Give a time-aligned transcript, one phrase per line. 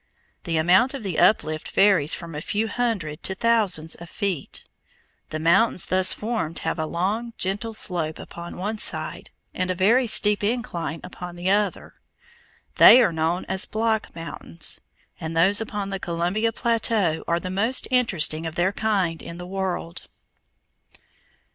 [0.45, 4.63] The amount of the uplift varies from a few hundred to thousands of feet.
[5.29, 10.07] The mountains thus formed have a long, gentle slope upon one side and a very
[10.07, 11.93] steep incline upon the other.
[12.77, 14.81] They are known as "block mountains,"
[15.19, 19.45] and those upon the Columbia plateau are the most interesting of their kind in the
[19.45, 20.09] world.